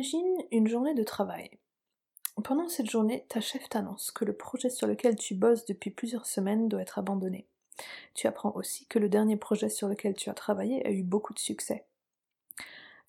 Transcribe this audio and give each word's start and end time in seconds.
Imagine 0.00 0.46
une 0.50 0.66
journée 0.66 0.94
de 0.94 1.02
travail. 1.02 1.50
Pendant 2.42 2.70
cette 2.70 2.88
journée, 2.88 3.26
ta 3.28 3.42
chef 3.42 3.68
t'annonce 3.68 4.10
que 4.10 4.24
le 4.24 4.32
projet 4.32 4.70
sur 4.70 4.86
lequel 4.86 5.14
tu 5.14 5.34
bosses 5.34 5.66
depuis 5.66 5.90
plusieurs 5.90 6.24
semaines 6.24 6.70
doit 6.70 6.80
être 6.80 6.98
abandonné. 6.98 7.46
Tu 8.14 8.26
apprends 8.26 8.52
aussi 8.56 8.86
que 8.86 8.98
le 8.98 9.10
dernier 9.10 9.36
projet 9.36 9.68
sur 9.68 9.88
lequel 9.88 10.14
tu 10.14 10.30
as 10.30 10.34
travaillé 10.34 10.86
a 10.86 10.90
eu 10.90 11.02
beaucoup 11.02 11.34
de 11.34 11.38
succès. 11.38 11.84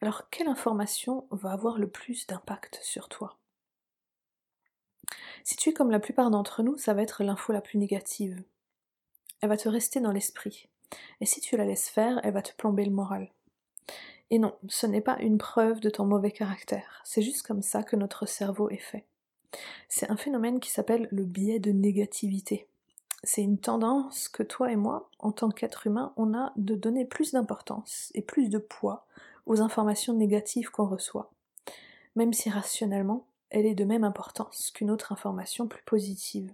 Alors, 0.01 0.29
quelle 0.31 0.49
information 0.49 1.27
va 1.31 1.53
avoir 1.53 1.79
le 1.79 1.89
plus 1.89 2.27
d'impact 2.27 2.81
sur 2.83 3.07
toi? 3.07 3.37
Si 5.45 5.55
tu 5.55 5.69
es 5.69 5.73
comme 5.73 5.91
la 5.91 6.01
plupart 6.01 6.29
d'entre 6.29 6.61
nous, 6.61 6.77
ça 6.77 6.93
va 6.93 7.03
être 7.03 7.23
l'info 7.23 7.53
la 7.53 7.61
plus 7.61 7.79
négative. 7.79 8.43
Elle 9.39 9.47
va 9.47 9.55
te 9.55 9.69
rester 9.69 10.01
dans 10.01 10.11
l'esprit. 10.11 10.67
Et 11.21 11.25
si 11.25 11.39
tu 11.39 11.55
la 11.55 11.63
laisses 11.63 11.87
faire, 11.87 12.19
elle 12.25 12.33
va 12.33 12.41
te 12.41 12.53
plomber 12.53 12.83
le 12.83 12.91
moral. 12.91 13.31
Et 14.31 14.39
non, 14.39 14.55
ce 14.69 14.87
n'est 14.87 15.01
pas 15.01 15.19
une 15.19 15.37
preuve 15.37 15.81
de 15.81 15.89
ton 15.89 16.05
mauvais 16.05 16.31
caractère, 16.31 17.01
c'est 17.03 17.21
juste 17.21 17.45
comme 17.45 17.61
ça 17.61 17.83
que 17.83 17.97
notre 17.97 18.25
cerveau 18.25 18.69
est 18.69 18.77
fait. 18.77 19.05
C'est 19.89 20.09
un 20.09 20.15
phénomène 20.15 20.61
qui 20.61 20.71
s'appelle 20.71 21.09
le 21.11 21.25
biais 21.25 21.59
de 21.59 21.71
négativité. 21.71 22.65
C'est 23.25 23.43
une 23.43 23.59
tendance 23.59 24.29
que 24.29 24.41
toi 24.41 24.71
et 24.71 24.77
moi, 24.77 25.09
en 25.19 25.33
tant 25.33 25.49
qu'être 25.49 25.85
humain, 25.85 26.13
on 26.15 26.33
a 26.33 26.53
de 26.55 26.75
donner 26.75 27.03
plus 27.03 27.33
d'importance 27.33 28.09
et 28.15 28.21
plus 28.21 28.49
de 28.49 28.57
poids 28.57 29.05
aux 29.45 29.61
informations 29.61 30.13
négatives 30.13 30.71
qu'on 30.71 30.87
reçoit, 30.87 31.29
même 32.15 32.31
si 32.31 32.49
rationnellement, 32.49 33.25
elle 33.49 33.65
est 33.65 33.75
de 33.75 33.83
même 33.83 34.05
importance 34.05 34.71
qu'une 34.71 34.91
autre 34.91 35.11
information 35.11 35.67
plus 35.67 35.83
positive. 35.83 36.53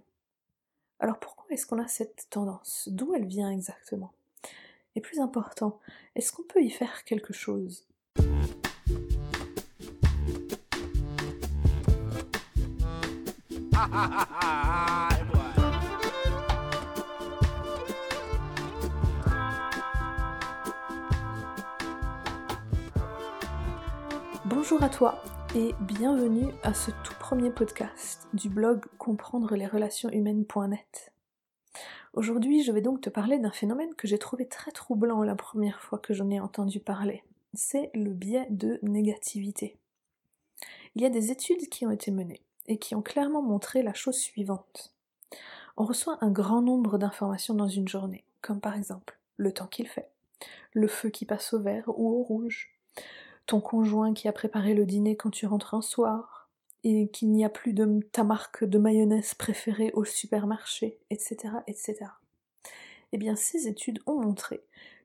Alors 0.98 1.20
pourquoi 1.20 1.46
est-ce 1.50 1.64
qu'on 1.64 1.80
a 1.80 1.86
cette 1.86 2.26
tendance? 2.28 2.88
D'où 2.90 3.14
elle 3.14 3.26
vient 3.26 3.52
exactement? 3.52 4.12
Et 4.98 5.00
plus 5.00 5.20
important, 5.20 5.78
est-ce 6.16 6.32
qu'on 6.32 6.42
peut 6.42 6.60
y 6.60 6.70
faire 6.70 7.04
quelque 7.04 7.32
chose? 7.32 7.86
Bonjour 24.46 24.82
à 24.82 24.88
toi 24.88 25.22
et 25.54 25.76
bienvenue 25.82 26.48
à 26.64 26.74
ce 26.74 26.90
tout 27.04 27.14
premier 27.20 27.50
podcast 27.50 28.26
du 28.32 28.48
blog 28.48 28.84
comprendre 28.98 29.54
les 29.54 29.68
relations 29.68 30.10
humaines.net. 30.10 31.12
Aujourd'hui, 32.14 32.62
je 32.62 32.72
vais 32.72 32.80
donc 32.80 33.00
te 33.00 33.10
parler 33.10 33.38
d'un 33.38 33.50
phénomène 33.50 33.94
que 33.94 34.08
j'ai 34.08 34.18
trouvé 34.18 34.46
très 34.46 34.70
troublant 34.70 35.22
la 35.22 35.34
première 35.34 35.80
fois 35.80 35.98
que 35.98 36.14
j'en 36.14 36.30
ai 36.30 36.40
entendu 36.40 36.80
parler. 36.80 37.22
C'est 37.54 37.90
le 37.94 38.12
biais 38.12 38.46
de 38.50 38.78
négativité. 38.82 39.76
Il 40.94 41.02
y 41.02 41.06
a 41.06 41.10
des 41.10 41.30
études 41.30 41.68
qui 41.68 41.86
ont 41.86 41.90
été 41.90 42.10
menées 42.10 42.42
et 42.66 42.78
qui 42.78 42.94
ont 42.94 43.02
clairement 43.02 43.42
montré 43.42 43.82
la 43.82 43.94
chose 43.94 44.16
suivante. 44.16 44.94
On 45.76 45.84
reçoit 45.84 46.18
un 46.22 46.30
grand 46.30 46.62
nombre 46.62 46.98
d'informations 46.98 47.54
dans 47.54 47.68
une 47.68 47.88
journée, 47.88 48.24
comme 48.40 48.60
par 48.60 48.76
exemple 48.76 49.18
le 49.36 49.52
temps 49.52 49.66
qu'il 49.66 49.86
fait, 49.86 50.10
le 50.72 50.88
feu 50.88 51.10
qui 51.10 51.24
passe 51.24 51.52
au 51.52 51.60
vert 51.60 51.88
ou 51.88 52.08
au 52.08 52.22
rouge, 52.22 52.70
ton 53.46 53.60
conjoint 53.60 54.14
qui 54.14 54.28
a 54.28 54.32
préparé 54.32 54.74
le 54.74 54.84
dîner 54.84 55.16
quand 55.16 55.30
tu 55.30 55.46
rentres 55.46 55.74
un 55.74 55.82
soir, 55.82 56.37
et 56.90 57.08
qu'il 57.08 57.30
n'y 57.30 57.44
a 57.44 57.50
plus 57.50 57.74
de 57.74 58.00
ta 58.12 58.24
marque 58.24 58.64
de 58.64 58.78
mayonnaise 58.78 59.34
préférée 59.34 59.90
au 59.92 60.04
supermarché, 60.04 60.98
etc., 61.10 61.56
etc. 61.66 61.96
Eh 63.12 63.18
bien, 63.18 63.36
ces 63.36 63.68
études 63.68 64.00
ont 64.06 64.18
montré 64.18 64.62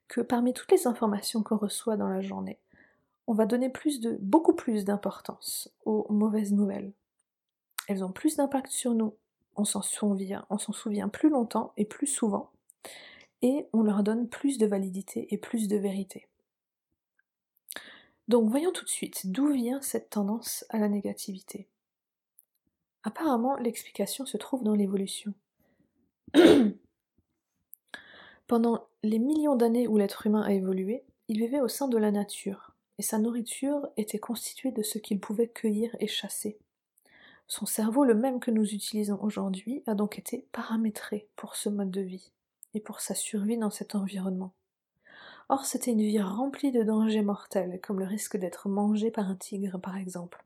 que 0.07 0.21
parmi 0.21 0.53
toutes 0.53 0.71
les 0.71 0.87
informations 0.87 1.43
qu'on 1.43 1.57
reçoit 1.57 1.97
dans 1.97 2.07
la 2.07 2.21
journée, 2.21 2.57
on 3.27 3.33
va 3.33 3.45
donner 3.45 3.67
plus 3.67 3.99
de, 3.99 4.17
beaucoup 4.21 4.53
plus 4.53 4.85
d'importance 4.85 5.73
aux 5.83 6.07
mauvaises 6.09 6.53
nouvelles. 6.53 6.93
Elles 7.89 8.05
ont 8.05 8.13
plus 8.13 8.37
d'impact 8.37 8.71
sur 8.71 8.93
nous, 8.93 9.13
on 9.57 9.65
s'en 9.65 9.81
souvient, 9.81 10.45
on 10.49 10.57
s'en 10.57 10.71
souvient 10.71 11.09
plus 11.09 11.29
longtemps 11.29 11.73
et 11.75 11.83
plus 11.83 12.07
souvent, 12.07 12.49
et 13.41 13.67
on 13.73 13.83
leur 13.83 14.03
donne 14.03 14.29
plus 14.29 14.57
de 14.57 14.65
validité 14.65 15.27
et 15.33 15.37
plus 15.37 15.67
de 15.67 15.75
vérité. 15.75 16.27
Donc 18.29 18.49
voyons 18.49 18.71
tout 18.71 18.85
de 18.85 18.89
suite 18.89 19.29
d'où 19.31 19.51
vient 19.51 19.81
cette 19.81 20.09
tendance 20.09 20.63
à 20.69 20.77
la 20.77 20.87
négativité. 20.87 21.67
Apparemment, 23.03 23.57
l'explication 23.57 24.25
se 24.25 24.37
trouve 24.37 24.63
dans 24.63 24.75
l'évolution. 24.75 25.33
Pendant 28.47 28.87
les 29.03 29.19
millions 29.19 29.55
d'années 29.55 29.87
où 29.87 29.97
l'être 29.97 30.25
humain 30.25 30.41
a 30.41 30.53
évolué, 30.53 31.03
il 31.27 31.37
vivait 31.37 31.61
au 31.61 31.67
sein 31.67 31.87
de 31.87 31.97
la 31.97 32.11
nature, 32.11 32.73
et 32.97 33.01
sa 33.01 33.17
nourriture 33.17 33.87
était 33.97 34.19
constituée 34.19 34.71
de 34.71 34.83
ce 34.83 34.99
qu'il 34.99 35.19
pouvait 35.19 35.49
cueillir 35.49 35.95
et 35.99 36.07
chasser. 36.07 36.57
Son 37.47 37.65
cerveau, 37.65 38.05
le 38.05 38.15
même 38.15 38.39
que 38.39 38.51
nous 38.51 38.73
utilisons 38.73 39.19
aujourd'hui, 39.21 39.83
a 39.85 39.95
donc 39.95 40.17
été 40.17 40.47
paramétré 40.51 41.27
pour 41.35 41.55
ce 41.55 41.69
mode 41.69 41.91
de 41.91 42.01
vie, 42.01 42.31
et 42.73 42.79
pour 42.79 43.01
sa 43.01 43.15
survie 43.15 43.57
dans 43.57 43.69
cet 43.69 43.95
environnement. 43.95 44.53
Or, 45.49 45.65
c'était 45.65 45.91
une 45.91 46.01
vie 46.01 46.21
remplie 46.21 46.71
de 46.71 46.83
dangers 46.83 47.21
mortels, 47.21 47.79
comme 47.81 47.99
le 47.99 48.05
risque 48.05 48.37
d'être 48.37 48.69
mangé 48.69 49.11
par 49.11 49.29
un 49.29 49.35
tigre, 49.35 49.77
par 49.79 49.97
exemple. 49.97 50.43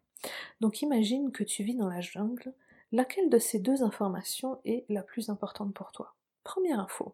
Donc 0.62 0.82
imagine 0.82 1.32
que 1.32 1.44
tu 1.44 1.64
vis 1.64 1.76
dans 1.76 1.90
la 1.90 2.02
jungle, 2.02 2.54
laquelle 2.92 3.30
de 3.30 3.40
ces 3.40 3.60
deux 3.60 3.84
informations 3.84 4.60
est 4.66 4.86
la 4.90 5.04
plus 5.04 5.30
importante 5.30 5.74
pour 5.74 5.92
toi? 5.92 6.14
Première 6.44 6.80
info. 6.80 7.14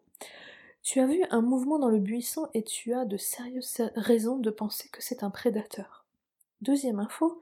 Tu 0.84 1.00
as 1.00 1.08
vu 1.08 1.24
un 1.30 1.42
mouvement 1.42 1.80
dans 1.80 1.90
le 1.90 2.00
buisson 2.00 2.50
et 2.54 2.64
tu 2.64 2.94
as 2.94 3.06
de 3.06 3.18
sérieuses 3.18 3.90
raisons 3.96 4.38
de 4.38 4.50
penser 4.50 4.90
que 4.90 5.02
c'est 5.02 5.24
un 5.24 5.30
prédateur. 5.30 6.04
Deuxième 6.62 7.00
info, 7.00 7.40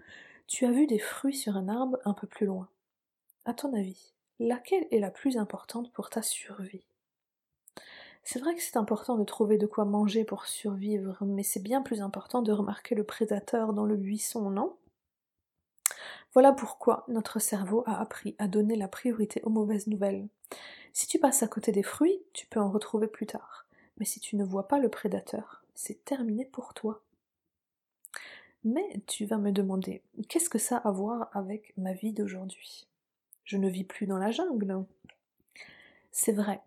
tu 0.48 0.66
as 0.66 0.72
vu 0.72 0.88
des 0.88 1.00
fruits 1.00 1.36
sur 1.36 1.58
un 1.58 1.68
arbre 1.68 1.98
un 2.06 2.14
peu 2.14 2.28
plus 2.28 2.46
loin. 2.46 2.68
À 3.46 3.54
ton 3.54 3.74
avis, 3.74 4.14
laquelle 4.40 4.88
est 4.92 5.00
la 5.00 5.12
plus 5.12 5.38
importante 5.38 5.92
pour 5.92 6.10
ta 6.10 6.22
survie? 6.22 6.86
C'est 8.24 8.40
vrai 8.40 8.54
que 8.56 8.62
c'est 8.62 8.78
important 8.78 9.18
de 9.18 9.24
trouver 9.24 9.58
de 9.58 9.66
quoi 9.66 9.86
manger 9.86 10.24
pour 10.24 10.46
survivre, 10.46 11.18
mais 11.22 11.44
c'est 11.44 11.64
bien 11.64 11.82
plus 11.82 12.02
important 12.02 12.42
de 12.44 12.52
remarquer 12.52 12.94
le 12.94 13.04
prédateur 13.04 13.74
dans 13.74 13.86
le 13.86 13.96
buisson, 13.96 14.52
non? 14.52 14.76
Voilà 16.34 16.54
pourquoi 16.54 17.04
notre 17.10 17.40
cerveau 17.40 17.84
a 17.86 18.00
appris 18.00 18.36
à 18.40 18.48
donner 18.48 18.76
la 18.76 18.88
priorité 18.88 19.42
aux 19.44 19.50
mauvaises 19.50 19.88
nouvelles. 19.88 20.28
Si 20.94 21.08
tu 21.08 21.20
passes 21.20 21.44
à 21.44 21.48
côté 21.48 21.72
des 21.72 21.84
fruits, 21.84 22.22
tu 22.34 22.48
peux 22.48 22.60
en 22.60 22.72
retrouver 22.72 23.08
plus 23.08 23.28
tard. 23.28 23.68
Mais 23.98 24.06
si 24.06 24.20
tu 24.20 24.36
ne 24.36 24.44
vois 24.44 24.68
pas 24.68 24.80
le 24.80 24.90
prédateur, 24.90 25.64
c'est 25.76 26.06
terminé 26.06 26.46
pour 26.46 26.74
toi. 26.74 27.02
Mais 28.64 29.02
tu 29.08 29.26
vas 29.26 29.38
me 29.38 29.52
demander, 29.52 30.04
qu'est-ce 30.30 30.50
que 30.50 30.60
ça 30.60 30.78
a 30.78 30.88
à 30.88 30.92
voir 30.92 31.30
avec 31.34 31.74
ma 31.78 31.94
vie 31.94 32.14
d'aujourd'hui? 32.14 32.88
Je 33.44 33.58
ne 33.58 33.70
vis 33.70 33.84
plus 33.84 34.06
dans 34.06 34.18
la 34.18 34.32
jungle. 34.32 34.86
C'est 36.12 36.32
vrai, 36.32 36.62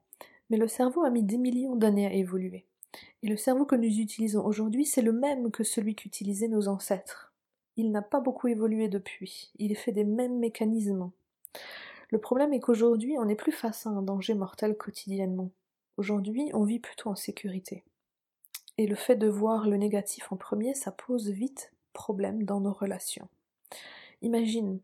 mais 0.50 0.56
le 0.56 0.68
cerveau 0.68 1.04
a 1.04 1.10
mis 1.10 1.22
des 1.22 1.38
millions 1.38 1.76
d'années 1.76 2.06
à 2.06 2.12
évoluer. 2.12 2.66
Et 3.22 3.28
le 3.28 3.36
cerveau 3.36 3.64
que 3.64 3.76
nous 3.76 4.00
utilisons 4.00 4.44
aujourd'hui, 4.44 4.84
c'est 4.84 5.02
le 5.02 5.12
même 5.12 5.50
que 5.50 5.64
celui 5.64 5.94
qu'utilisaient 5.94 6.48
nos 6.48 6.68
ancêtres. 6.68 7.33
Il 7.76 7.90
n'a 7.90 8.02
pas 8.02 8.20
beaucoup 8.20 8.48
évolué 8.48 8.88
depuis, 8.88 9.52
il 9.58 9.72
est 9.72 9.76
fait 9.76 9.92
des 9.92 10.04
mêmes 10.04 10.38
mécanismes. 10.38 11.10
Le 12.10 12.18
problème 12.18 12.52
est 12.52 12.60
qu'aujourd'hui, 12.60 13.18
on 13.18 13.24
n'est 13.24 13.34
plus 13.34 13.52
face 13.52 13.86
à 13.86 13.90
un 13.90 14.02
danger 14.02 14.34
mortel 14.34 14.76
quotidiennement. 14.76 15.50
Aujourd'hui, 15.96 16.50
on 16.54 16.64
vit 16.64 16.78
plutôt 16.78 17.10
en 17.10 17.16
sécurité. 17.16 17.84
Et 18.78 18.86
le 18.86 18.94
fait 18.94 19.16
de 19.16 19.28
voir 19.28 19.68
le 19.68 19.76
négatif 19.76 20.30
en 20.30 20.36
premier, 20.36 20.74
ça 20.74 20.92
pose 20.92 21.30
vite 21.30 21.72
problème 21.92 22.44
dans 22.44 22.60
nos 22.60 22.72
relations. 22.72 23.28
Imagine, 24.22 24.80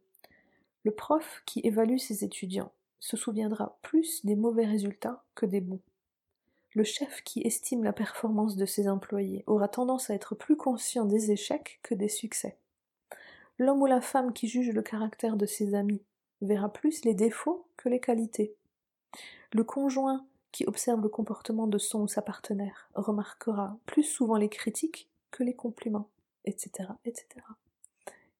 le 0.85 0.93
prof 0.93 1.43
qui 1.47 1.61
évalue 1.65 1.99
ses 1.99 2.25
étudiants, 2.25 2.73
se 3.01 3.17
souviendra 3.17 3.79
plus 3.83 4.25
des 4.25 4.37
mauvais 4.37 4.67
résultats 4.67 5.25
que 5.35 5.47
des 5.47 5.61
bons. 5.61 5.81
Le 6.75 6.85
chef 6.85 7.23
qui 7.25 7.41
estime 7.43 7.83
la 7.83 7.93
performance 7.93 8.57
de 8.57 8.67
ses 8.67 8.89
employés 8.89 9.43
aura 9.47 9.69
tendance 9.69 10.11
à 10.11 10.15
être 10.15 10.35
plus 10.35 10.57
conscient 10.57 11.07
des 11.07 11.33
échecs 11.33 11.81
que 11.83 11.95
des 11.95 12.09
succès. 12.09 12.57
L'homme 13.61 13.83
ou 13.83 13.87
la 13.87 14.01
femme 14.01 14.33
qui 14.33 14.49
juge 14.49 14.71
le 14.71 14.81
caractère 14.81 15.37
de 15.37 15.45
ses 15.45 15.75
amis 15.75 16.03
verra 16.41 16.73
plus 16.73 17.05
les 17.05 17.13
défauts 17.13 17.67
que 17.77 17.91
les 17.91 18.01
qualités. 18.01 18.57
Le 19.53 19.65
conjoint 19.65 20.25
qui 20.51 20.65
observe 20.65 21.03
le 21.03 21.11
comportement 21.11 21.67
de 21.67 21.77
son 21.77 22.01
ou 22.01 22.09
sa 22.09 22.23
partenaire 22.23 22.89
remarquera 22.95 23.77
plus 23.85 24.03
souvent 24.03 24.37
les 24.37 24.49
critiques 24.49 25.11
que 25.31 25.43
les 25.45 25.53
compliments, 25.53 26.09
etc., 26.47 26.89
etc. 27.05 27.27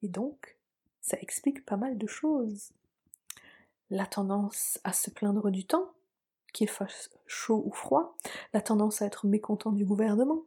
Et 0.03 0.09
donc, 0.09 0.57
ça 1.03 1.19
explique 1.21 1.67
pas 1.67 1.77
mal 1.77 1.99
de 1.99 2.07
choses 2.07 2.73
la 3.91 4.07
tendance 4.07 4.81
à 4.85 4.95
se 4.95 5.11
plaindre 5.11 5.51
du 5.51 5.67
temps, 5.67 5.91
qu'il 6.55 6.71
fasse 6.71 7.11
chaud 7.27 7.63
ou 7.67 7.73
froid, 7.73 8.17
la 8.55 8.63
tendance 8.63 9.03
à 9.03 9.07
être 9.07 9.27
mécontent 9.27 9.73
du 9.73 9.85
gouvernement, 9.85 10.45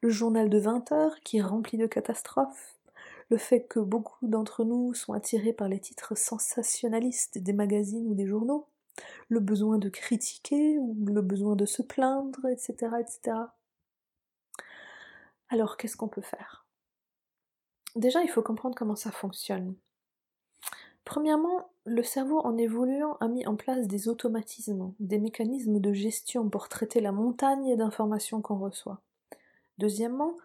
le 0.00 0.08
journal 0.08 0.50
de 0.50 0.58
20 0.58 0.90
heures 0.90 1.20
qui 1.20 1.36
est 1.36 1.42
rempli 1.42 1.78
de 1.78 1.86
catastrophes, 1.86 2.77
le 3.30 3.36
fait 3.36 3.66
que 3.66 3.80
beaucoup 3.80 4.26
d'entre 4.26 4.64
nous 4.64 4.94
sont 4.94 5.12
attirés 5.12 5.52
par 5.52 5.68
les 5.68 5.80
titres 5.80 6.16
sensationnalistes 6.16 7.38
des 7.38 7.52
magazines 7.52 8.06
ou 8.06 8.14
des 8.14 8.26
journaux, 8.26 8.66
le 9.28 9.40
besoin 9.40 9.78
de 9.78 9.88
critiquer 9.88 10.78
ou 10.78 10.96
le 11.06 11.22
besoin 11.22 11.56
de 11.56 11.66
se 11.66 11.82
plaindre, 11.82 12.46
etc. 12.46 12.74
etc. 13.00 13.36
Alors 15.50 15.76
qu'est-ce 15.76 15.96
qu'on 15.96 16.08
peut 16.08 16.22
faire? 16.22 16.66
Déjà, 17.96 18.22
il 18.22 18.28
faut 18.28 18.42
comprendre 18.42 18.76
comment 18.76 18.96
ça 18.96 19.10
fonctionne. 19.10 19.74
Premièrement, 21.04 21.70
le 21.86 22.02
cerveau 22.02 22.40
en 22.40 22.58
évoluant 22.58 23.16
a 23.20 23.28
mis 23.28 23.46
en 23.46 23.56
place 23.56 23.86
des 23.86 24.08
automatismes, 24.08 24.92
des 25.00 25.18
mécanismes 25.18 25.80
de 25.80 25.92
gestion 25.94 26.50
pour 26.50 26.68
traiter 26.68 27.00
la 27.00 27.12
montagne 27.12 27.76
d'informations 27.76 28.42
qu'on 28.42 28.58
reçoit. 28.58 29.00
Deuxièmement, 29.78 30.36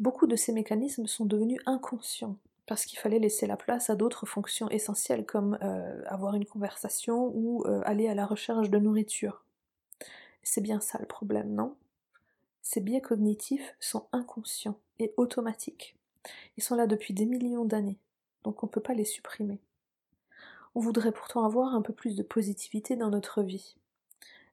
beaucoup 0.00 0.26
de 0.26 0.34
ces 0.34 0.52
mécanismes 0.52 1.06
sont 1.06 1.26
devenus 1.26 1.60
inconscients, 1.66 2.36
parce 2.66 2.86
qu'il 2.86 2.98
fallait 2.98 3.18
laisser 3.18 3.46
la 3.46 3.56
place 3.56 3.90
à 3.90 3.94
d'autres 3.94 4.26
fonctions 4.26 4.68
essentielles 4.70 5.26
comme 5.26 5.58
euh, 5.62 6.02
avoir 6.06 6.34
une 6.34 6.46
conversation 6.46 7.30
ou 7.34 7.64
euh, 7.66 7.82
aller 7.84 8.08
à 8.08 8.14
la 8.14 8.26
recherche 8.26 8.70
de 8.70 8.78
nourriture. 8.78 9.44
C'est 10.42 10.62
bien 10.62 10.80
ça 10.80 10.98
le 10.98 11.06
problème, 11.06 11.54
non? 11.54 11.76
Ces 12.62 12.80
biais 12.80 13.00
cognitifs 13.00 13.74
sont 13.78 14.06
inconscients 14.12 14.78
et 14.98 15.12
automatiques. 15.16 15.96
Ils 16.56 16.62
sont 16.62 16.74
là 16.74 16.86
depuis 16.86 17.14
des 17.14 17.26
millions 17.26 17.64
d'années, 17.64 17.98
donc 18.42 18.62
on 18.62 18.66
ne 18.66 18.70
peut 18.70 18.80
pas 18.80 18.94
les 18.94 19.04
supprimer. 19.04 19.60
On 20.74 20.80
voudrait 20.80 21.12
pourtant 21.12 21.44
avoir 21.44 21.74
un 21.74 21.82
peu 21.82 21.92
plus 21.92 22.16
de 22.16 22.22
positivité 22.22 22.96
dans 22.96 23.10
notre 23.10 23.42
vie. 23.42 23.76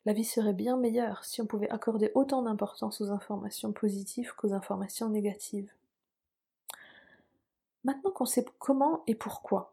La 0.08 0.14
vie 0.14 0.24
serait 0.24 0.54
bien 0.54 0.78
meilleure 0.78 1.26
si 1.26 1.42
on 1.42 1.46
pouvait 1.46 1.70
accorder 1.70 2.14
autant 2.16 2.42
d'importance 2.42 3.02
aux 3.02 3.12
informations 3.12 3.74
positives 3.74 4.34
qu'aux 4.38 4.54
informations 4.54 5.10
négatives. 5.10 5.70
Maintenant 7.84 8.12
qu'on 8.12 8.26
sait 8.26 8.46
comment 8.58 9.04
et 9.08 9.16
pourquoi 9.16 9.70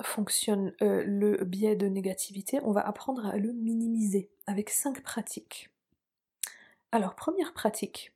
fonctionne 0.00 0.72
euh, 0.80 1.04
le 1.04 1.44
biais 1.44 1.76
de 1.76 1.86
négativité, 1.86 2.60
on 2.62 2.72
va 2.72 2.80
apprendre 2.80 3.26
à 3.26 3.36
le 3.36 3.52
minimiser 3.52 4.30
avec 4.46 4.70
cinq 4.70 5.02
pratiques. 5.02 5.68
Alors, 6.90 7.14
première 7.14 7.52
pratique, 7.52 8.14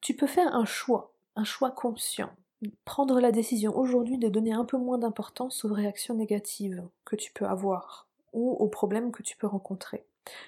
tu 0.00 0.14
peux 0.14 0.28
faire 0.28 0.54
un 0.54 0.66
choix, 0.66 1.14
un 1.34 1.42
choix 1.42 1.72
conscient 1.72 2.30
prendre 2.84 3.20
la 3.20 3.32
décision 3.32 3.76
aujourd'hui 3.76 4.18
de 4.18 4.28
donner 4.28 4.52
un 4.52 4.64
peu 4.64 4.78
moins 4.78 4.98
d'importance 4.98 5.64
aux 5.64 5.74
réactions 5.74 6.14
négatives 6.14 6.86
que 7.04 7.16
tu 7.16 7.32
peux 7.32 7.44
avoir 7.44 8.05
ou 8.36 8.52
aux 8.52 8.68
problèmes 8.68 9.10
que 9.10 9.22
tu 9.22 9.36
peux 9.36 9.46
rencontrer. 9.46 10.04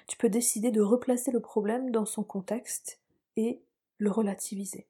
Tu 0.07 0.15
peux 0.15 0.29
décider 0.29 0.71
de 0.71 0.81
replacer 0.81 1.31
le 1.31 1.39
problème 1.39 1.91
dans 1.91 2.05
son 2.05 2.23
contexte 2.23 2.99
et 3.35 3.59
le 3.97 4.11
relativiser. 4.11 4.85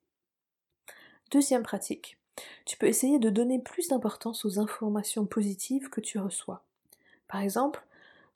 Deuxième 1.32 1.64
pratique, 1.64 2.18
tu 2.66 2.78
peux 2.78 2.88
essayer 2.88 3.18
de 3.18 3.30
donner 3.30 3.60
plus 3.60 3.88
d'importance 3.88 4.44
aux 4.46 4.60
informations 4.60 5.26
positives 5.26 5.90
que 5.90 6.02
tu 6.02 6.20
reçois. 6.20 6.66
Par 7.28 7.42
exemple, 7.42 7.86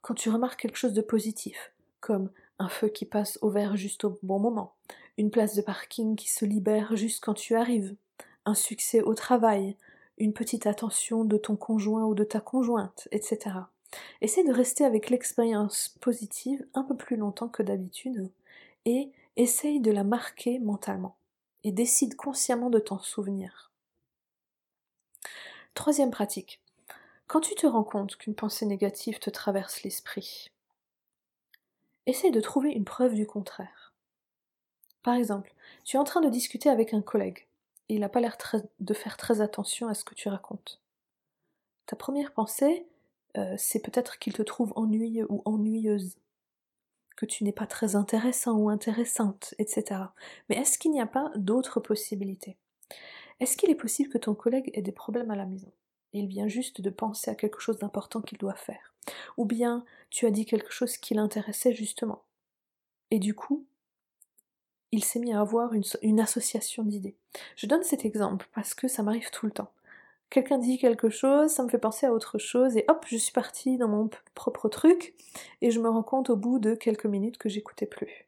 quand 0.00 0.14
tu 0.14 0.30
remarques 0.30 0.60
quelque 0.60 0.78
chose 0.78 0.94
de 0.94 1.02
positif, 1.02 1.72
comme 2.00 2.30
un 2.58 2.68
feu 2.68 2.88
qui 2.88 3.04
passe 3.04 3.38
au 3.42 3.50
vert 3.50 3.76
juste 3.76 4.04
au 4.04 4.18
bon 4.22 4.38
moment, 4.38 4.74
une 5.18 5.30
place 5.30 5.54
de 5.54 5.62
parking 5.62 6.16
qui 6.16 6.30
se 6.30 6.44
libère 6.44 6.96
juste 6.96 7.22
quand 7.22 7.34
tu 7.34 7.54
arrives, 7.54 7.94
un 8.46 8.54
succès 8.54 9.02
au 9.02 9.14
travail, 9.14 9.76
une 10.16 10.32
petite 10.32 10.66
attention 10.66 11.24
de 11.24 11.36
ton 11.36 11.56
conjoint 11.56 12.04
ou 12.04 12.14
de 12.14 12.24
ta 12.24 12.40
conjointe, 12.40 13.08
etc. 13.10 13.56
Essaie 14.20 14.44
de 14.44 14.52
rester 14.52 14.84
avec 14.84 15.10
l'expérience 15.10 15.96
positive 16.00 16.66
un 16.74 16.82
peu 16.82 16.96
plus 16.96 17.16
longtemps 17.16 17.48
que 17.48 17.62
d'habitude 17.62 18.30
et 18.84 19.10
essaye 19.36 19.80
de 19.80 19.90
la 19.90 20.04
marquer 20.04 20.58
mentalement 20.58 21.16
et 21.62 21.72
décide 21.72 22.16
consciemment 22.16 22.70
de 22.70 22.78
t'en 22.78 22.98
souvenir. 22.98 23.72
Troisième 25.74 26.10
pratique. 26.10 26.60
Quand 27.26 27.40
tu 27.40 27.54
te 27.54 27.66
rends 27.66 27.84
compte 27.84 28.16
qu'une 28.16 28.34
pensée 28.34 28.66
négative 28.66 29.18
te 29.18 29.30
traverse 29.30 29.82
l'esprit, 29.82 30.50
essaye 32.06 32.30
de 32.30 32.40
trouver 32.40 32.70
une 32.70 32.84
preuve 32.84 33.14
du 33.14 33.26
contraire. 33.26 33.94
Par 35.02 35.14
exemple, 35.14 35.54
tu 35.84 35.96
es 35.96 36.00
en 36.00 36.04
train 36.04 36.20
de 36.20 36.28
discuter 36.28 36.68
avec 36.68 36.92
un 36.94 37.02
collègue 37.02 37.46
il 37.88 38.00
n'a 38.00 38.08
pas 38.08 38.20
l'air 38.20 38.36
de 38.80 38.94
faire 38.94 39.16
très 39.16 39.40
attention 39.40 39.88
à 39.88 39.94
ce 39.94 40.04
que 40.04 40.14
tu 40.14 40.28
racontes. 40.28 40.80
Ta 41.86 41.96
première 41.96 42.32
pensée, 42.32 42.86
euh, 43.36 43.54
c'est 43.58 43.80
peut-être 43.80 44.18
qu'il 44.18 44.32
te 44.32 44.42
trouve 44.42 44.72
ennuyeux 44.76 45.26
ou 45.28 45.42
ennuyeuse, 45.44 46.16
que 47.16 47.26
tu 47.26 47.44
n'es 47.44 47.52
pas 47.52 47.66
très 47.66 47.96
intéressant 47.96 48.56
ou 48.56 48.68
intéressante, 48.68 49.54
etc. 49.58 50.00
Mais 50.48 50.56
est-ce 50.56 50.78
qu'il 50.78 50.90
n'y 50.90 51.00
a 51.00 51.06
pas 51.06 51.30
d'autres 51.36 51.80
possibilités? 51.80 52.56
Est-ce 53.40 53.56
qu'il 53.56 53.70
est 53.70 53.76
possible 53.76 54.10
que 54.10 54.18
ton 54.18 54.34
collègue 54.34 54.70
ait 54.74 54.82
des 54.82 54.92
problèmes 54.92 55.30
à 55.30 55.36
la 55.36 55.46
maison? 55.46 55.72
Il 56.12 56.26
vient 56.26 56.48
juste 56.48 56.80
de 56.80 56.90
penser 56.90 57.30
à 57.30 57.34
quelque 57.34 57.60
chose 57.60 57.78
d'important 57.78 58.20
qu'il 58.20 58.38
doit 58.38 58.54
faire 58.54 58.94
Ou 59.36 59.44
bien 59.44 59.84
tu 60.10 60.26
as 60.26 60.30
dit 60.30 60.46
quelque 60.46 60.72
chose 60.72 60.96
qui 60.96 61.14
l'intéressait 61.14 61.72
justement 61.72 62.22
et 63.14 63.20
du 63.20 63.32
coup, 63.32 63.64
il 64.90 65.04
s'est 65.04 65.20
mis 65.20 65.32
à 65.32 65.40
avoir 65.40 65.72
une, 65.72 66.20
association 66.20 66.82
d'idées. 66.82 67.16
Je 67.54 67.66
donne 67.66 67.84
cet 67.84 68.04
exemple 68.04 68.48
parce 68.52 68.74
que 68.74 68.88
ça 68.88 69.04
m'arrive 69.04 69.30
tout 69.30 69.46
le 69.46 69.52
temps. 69.52 69.70
Quelqu'un 70.30 70.58
dit 70.58 70.78
quelque 70.78 71.10
chose, 71.10 71.50
ça 71.50 71.62
me 71.62 71.68
fait 71.68 71.78
penser 71.78 72.06
à 72.06 72.12
autre 72.12 72.38
chose, 72.38 72.76
et 72.76 72.84
hop, 72.88 73.04
je 73.06 73.16
suis 73.16 73.32
partie 73.32 73.78
dans 73.78 73.88
mon 73.88 74.10
propre 74.34 74.68
truc, 74.68 75.14
et 75.60 75.70
je 75.70 75.78
me 75.80 75.88
rends 75.88 76.02
compte 76.02 76.30
au 76.30 76.36
bout 76.36 76.58
de 76.58 76.74
quelques 76.74 77.06
minutes 77.06 77.38
que 77.38 77.48
j'écoutais 77.48 77.86
plus. 77.86 78.26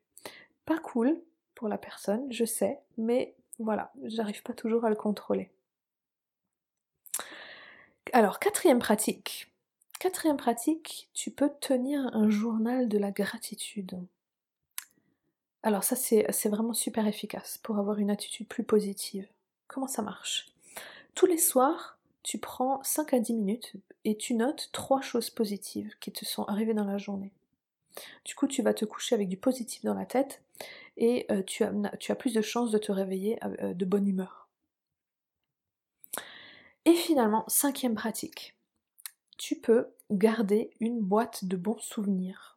Pas 0.65 0.79
cool 0.79 1.21
pour 1.55 1.69
la 1.69 1.79
personne, 1.79 2.31
je 2.31 2.45
sais, 2.45 2.79
mais 2.97 3.35
voilà, 3.59 3.93
j'arrive 4.05 4.43
pas 4.43 4.53
toujours 4.53 4.85
à 4.85 4.91
le 4.91 4.97
contrôler. 4.97 5.51
Alors, 8.13 8.39
quatrième 8.39 8.79
pratique. 8.79 9.53
Quatrième 9.99 10.37
pratique, 10.37 11.09
tu 11.13 11.31
peux 11.31 11.51
tenir 11.61 12.15
un 12.15 12.29
journal 12.29 12.89
de 12.89 12.99
la 12.99 13.11
gratitude. 13.11 13.99
Alors 15.63 15.83
ça, 15.83 15.97
c'est 15.97 16.49
vraiment 16.49 16.75
super 16.75 17.07
efficace 17.09 17.59
pour 17.59 17.79
avoir 17.79 17.99
une 17.99 18.11
attitude 18.11 18.47
plus 18.47 18.63
positive. 18.63 19.27
Comment 19.67 19.89
ça 19.89 20.03
marche? 20.03 20.47
Tous 21.17 21.25
les 21.25 21.39
soirs, 21.39 21.99
tu 22.23 22.37
prends 22.37 22.83
5 22.83 23.15
à 23.15 23.19
10 23.19 23.33
minutes 23.33 23.73
et 24.05 24.19
tu 24.19 24.35
notes 24.35 24.69
trois 24.73 25.01
choses 25.01 25.31
positives 25.31 25.95
qui 25.99 26.13
te 26.13 26.27
sont 26.27 26.45
arrivées 26.45 26.75
dans 26.75 26.85
la 26.85 26.99
journée. 26.99 27.33
Du 28.27 28.35
coup, 28.35 28.47
tu 28.47 28.61
vas 28.61 28.75
te 28.75 28.85
coucher 28.85 29.15
avec 29.15 29.31
du 29.31 29.39
positif 29.39 29.83
dans 29.83 29.95
la 29.95 30.05
tête 30.05 30.43
et 30.99 31.25
euh, 31.31 31.43
tu, 31.43 31.65
as, 31.65 32.15
plus 32.17 32.35
de 32.35 32.43
chances 32.43 32.71
de 32.71 32.77
te 32.77 32.93
réveiller 32.93 33.39
euh, 33.45 33.73
de 33.73 33.85
bonne 33.87 34.07
humeur. 34.07 34.51
Et 36.85 36.93
finalement, 36.93 37.45
cinquième 37.49 37.95
pratique, 37.95 38.55
tu 39.39 39.57
peux 39.57 39.89
garder 40.11 40.71
une 40.81 41.01
boîte 41.01 41.47
de 41.47 41.57
bons 41.57 41.79
souvenirs 41.79 42.56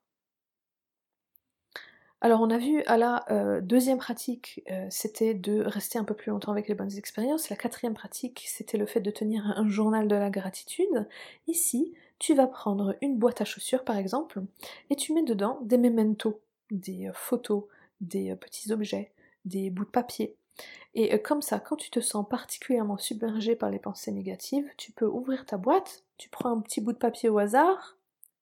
alors 2.22 2.42
on 2.42 2.50
a 2.50 2.58
vu 2.58 2.84
à 2.84 2.98
la 2.98 3.24
euh, 3.32 3.62
deuxième 3.62 3.98
pratique, 3.98 4.62
euh, 4.70 4.88
c'était 4.90 5.34
de 5.34 5.62
rester 5.62 5.98
un 5.98 6.04
peu 6.04 6.14
plus 6.14 6.32
longtemps 6.32 6.52
avec 6.52 6.68
les 6.68 6.76
bonnes 6.76 6.98
expériences. 6.98 7.50
La 7.50 7.56
quatrième 7.56 7.94
pratique, 7.94 8.44
c'était 8.48 8.78
le 8.78 8.86
fait 8.86 9.00
de 9.00 9.10
tenir 9.10 9.46
un 9.58 9.70
journal 9.70 10.10
de 10.10 10.16
la 10.16 10.30
gratitude. 10.30 11.08
Ici, 11.48 11.94
tu 12.20 12.34
vas 12.34 12.48
prendre 12.48 12.98
une 13.02 13.18
boîte 13.18 13.40
à 13.40 13.46
chaussures 13.46 13.86
par 13.86 13.98
exemple, 13.98 14.42
et 14.90 14.98
tu 14.98 15.14
mets 15.14 15.24
dedans 15.24 15.60
des 15.62 15.78
mementos, 15.78 16.42
des 16.72 17.08
euh, 17.08 17.14
photos, 17.14 17.64
des 18.02 18.36
petits 18.36 18.74
objets, 18.74 19.12
des 19.46 19.70
bouts 19.70 19.86
de 19.86 19.90
papier. 19.90 20.36
Et 20.96 21.22
comme 21.22 21.42
ça, 21.42 21.60
quand 21.60 21.78
tu 21.78 21.90
te 21.90 22.02
sens 22.02 22.28
particulièrement 22.28 22.98
submergé 22.98 23.56
par 23.56 23.70
les 23.70 23.80
pensées 23.80 24.12
négatives, 24.12 24.70
tu 24.76 24.92
peux 24.92 25.06
ouvrir 25.06 25.46
ta 25.46 25.56
boîte, 25.56 26.04
tu 26.18 26.28
prends 26.30 26.52
un 26.52 26.60
petit 26.60 26.82
bout 26.82 26.92
de 26.92 26.98
papier 26.98 27.30
au 27.30 27.38
hasard, 27.38 27.96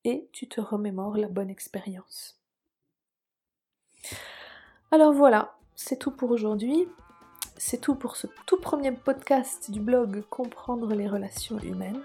et 0.03 0.27
tu 0.31 0.47
te 0.47 0.61
remémores 0.61 1.17
la 1.17 1.27
bonne 1.27 1.49
expérience. 1.49 2.36
Alors 4.91 5.13
voilà, 5.13 5.55
c'est 5.75 5.99
tout 5.99 6.11
pour 6.11 6.31
aujourd'hui. 6.31 6.87
C'est 7.57 7.81
tout 7.81 7.95
pour 7.95 8.15
ce 8.15 8.27
tout 8.45 8.57
premier 8.57 8.91
podcast 8.91 9.71
du 9.71 9.79
blog 9.79 10.23
Comprendre 10.29 10.93
les 10.93 11.07
relations 11.07 11.57
humaines. 11.59 12.01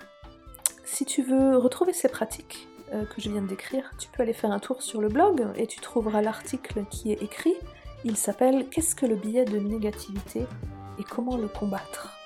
Si 0.85 1.05
tu 1.05 1.23
veux 1.23 1.57
retrouver 1.57 1.93
ces 1.93 2.09
pratiques 2.09 2.69
euh, 2.93 3.05
que 3.05 3.21
je 3.21 3.31
viens 3.31 3.43
de 3.43 3.49
décrire, 3.49 3.93
tu 3.99 4.09
peux 4.09 4.23
aller 4.23 4.33
faire 4.33 4.51
un 4.51 4.59
tour 4.59 4.83
sur 4.83 5.01
le 5.01 5.09
blog 5.09 5.47
et 5.57 5.67
tu 5.67 5.81
trouveras 5.81 6.23
l'article 6.23 6.85
qui 6.91 7.13
est 7.13 7.23
écrit. 7.23 7.55
Il 8.05 8.17
s'appelle 8.17 8.69
Qu'est-ce 8.69 8.97
que 8.97 9.07
le 9.07 9.17
biais 9.17 9.45
de 9.45 9.59
négativité 9.59 10.47
et 10.99 11.05
comment 11.05 11.37
le 11.37 11.49
combattre? 11.49 12.19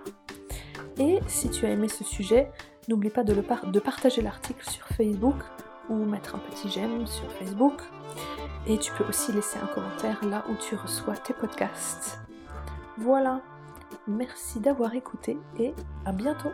et 0.99 1.21
si 1.27 1.51
tu 1.51 1.67
as 1.67 1.71
aimé 1.71 1.89
ce 1.89 2.05
sujet, 2.05 2.51
n'oublie 2.89 3.11
pas 3.11 3.25
de, 3.25 3.81
partager 3.81 4.23
l'article 4.23 4.69
sur 4.69 4.87
Facebook 4.89 5.37
ou 5.89 5.97
mettre 5.97 6.35
un 6.35 6.39
petit 6.39 6.69
j'aime 6.69 7.07
sur 7.07 7.31
Facebook. 7.33 7.83
Et 8.67 8.79
tu 8.79 8.93
peux 8.93 9.05
aussi 9.05 9.33
laisser 9.33 9.59
un 9.59 9.67
commentaire 9.67 10.25
là 10.25 10.45
où 10.49 10.55
tu 10.55 10.75
reçois 10.75 11.17
tes 11.17 11.35
podcasts. 11.35 12.19
Voilà, 12.99 13.41
merci 14.09 14.59
d'avoir 14.59 14.95
écouté 14.95 15.39
et 15.59 15.75
à 16.05 16.13
bientôt 16.13 16.53